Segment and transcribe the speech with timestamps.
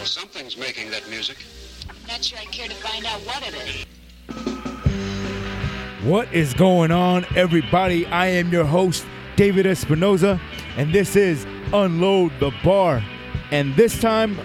[0.00, 1.44] Well, something's making that music.
[1.86, 3.84] I'm Not sure I care to find out what it is.
[6.02, 8.06] What is going on, everybody?
[8.06, 9.04] I am your host,
[9.36, 10.40] David Espinoza,
[10.78, 11.44] and this is
[11.74, 13.04] Unload the Bar.
[13.50, 14.38] And this time,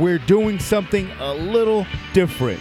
[0.00, 2.58] we're doing something a little different.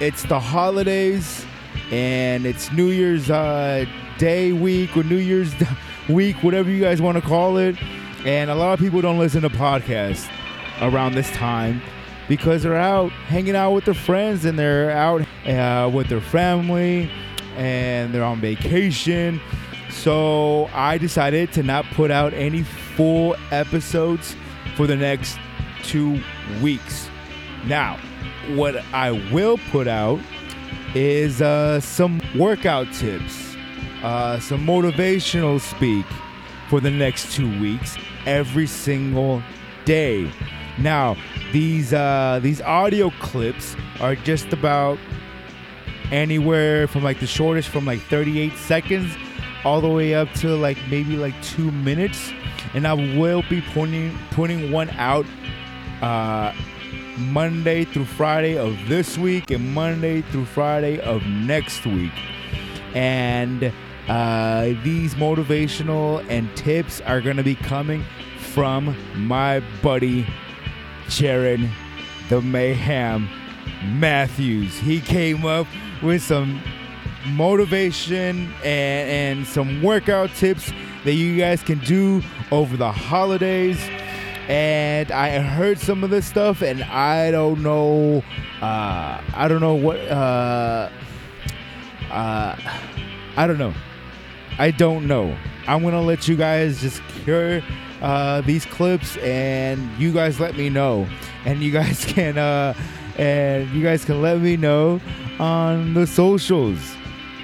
[0.00, 1.46] It's the holidays,
[1.90, 3.86] and it's New Year's uh,
[4.18, 5.54] Day week or New Year's
[6.10, 7.82] week, whatever you guys want to call it.
[8.26, 10.30] And a lot of people don't listen to podcasts
[10.80, 11.82] around this time
[12.28, 17.10] because they're out hanging out with their friends and they're out uh, with their family
[17.56, 19.40] and they're on vacation.
[19.90, 24.36] So I decided to not put out any full episodes
[24.76, 25.38] for the next
[25.82, 26.22] two
[26.62, 27.08] weeks.
[27.66, 27.98] Now,
[28.50, 30.20] what I will put out
[30.94, 33.56] is uh, some workout tips,
[34.02, 36.06] uh, some motivational speak
[36.68, 39.42] for the next two weeks, every single
[39.84, 40.30] day.
[40.80, 41.16] Now,
[41.52, 44.98] these uh, these audio clips are just about
[46.10, 49.14] anywhere from like the shortest from like 38 seconds
[49.64, 52.32] all the way up to like maybe like two minutes.
[52.72, 55.26] And i will be putting putting one out
[56.02, 56.54] uh
[57.18, 62.12] monday through friday of this week and monday through friday of next week.
[62.94, 63.72] And
[64.08, 68.04] uh these motivational and tips are gonna be coming
[68.38, 70.26] from my buddy
[71.10, 71.60] jared
[72.28, 73.28] the mayhem
[73.98, 75.66] matthews he came up
[76.02, 76.62] with some
[77.28, 80.72] motivation and, and some workout tips
[81.04, 83.78] that you guys can do over the holidays.
[84.48, 88.24] And I heard some of this stuff, and I don't know.
[88.60, 90.00] Uh, I don't know what.
[90.00, 90.90] Uh,
[92.10, 92.56] uh,
[93.36, 93.72] I don't know.
[94.58, 95.36] I don't know.
[95.66, 97.62] I'm gonna let you guys just hear
[98.02, 101.08] uh, these clips, and you guys let me know,
[101.44, 102.74] and you guys can, uh,
[103.16, 105.00] and you guys can let me know
[105.38, 106.96] on the socials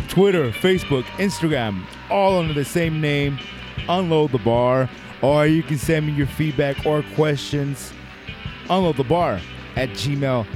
[0.08, 3.38] Twitter, Facebook, Instagram, all under the same name,
[3.88, 4.88] Unload the Bar.
[5.22, 7.92] Or you can send me your feedback or questions,
[8.68, 9.40] unload the bar
[9.74, 10.46] at gmail.com.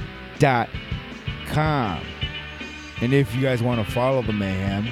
[3.01, 4.87] And if you guys want to follow the mayhem,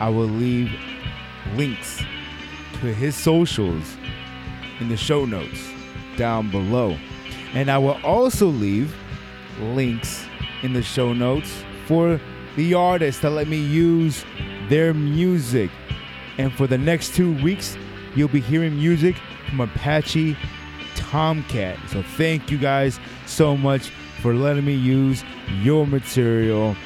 [0.00, 0.72] I will leave
[1.54, 2.02] links
[2.80, 3.96] to his socials
[4.80, 5.68] in the show notes
[6.16, 6.96] down below.
[7.54, 8.94] And I will also leave
[9.60, 10.26] links
[10.62, 12.20] in the show notes for
[12.56, 14.24] the artists that let me use
[14.68, 15.70] their music.
[16.38, 17.76] And for the next two weeks,
[18.16, 19.16] you'll be hearing music
[19.48, 20.36] from Apache
[20.96, 21.78] Tomcat.
[21.88, 23.90] So thank you guys so much
[24.20, 25.22] for letting me use
[25.62, 26.76] your material.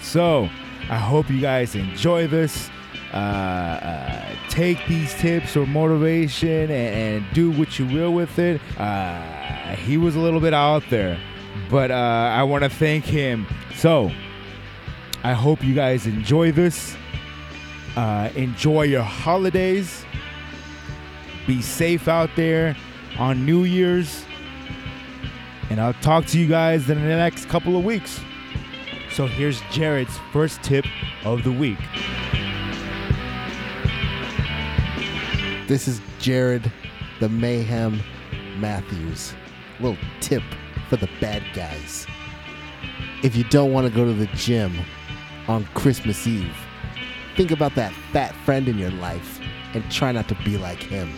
[0.00, 0.48] So
[0.90, 2.70] I hope you guys enjoy this.
[3.12, 8.60] Uh, uh, take these tips or motivation and, and, do what you will with it.
[8.76, 11.18] Uh, he was a little bit out there,
[11.70, 13.46] but uh, I want to thank him.
[13.76, 14.10] So
[15.22, 16.96] I hope you guys enjoy this.
[17.96, 20.04] Uh, enjoy your holidays.
[21.46, 22.76] Be safe out there
[23.18, 24.24] on New Year's.
[25.70, 28.20] And I'll talk to you guys in the next couple of weeks.
[29.14, 30.84] So here's Jared's first tip
[31.24, 31.78] of the week.
[35.68, 36.72] This is Jared,
[37.20, 38.00] the Mayhem
[38.58, 39.32] Matthews.
[39.78, 40.42] Little tip
[40.88, 42.08] for the bad guys.
[43.22, 44.76] If you don't want to go to the gym
[45.46, 46.56] on Christmas Eve,
[47.36, 49.38] think about that fat friend in your life
[49.74, 51.08] and try not to be like him.